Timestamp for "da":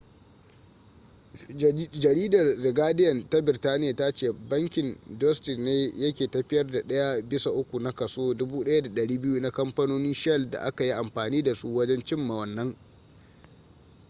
6.71-6.81, 10.49-10.59, 11.43-11.55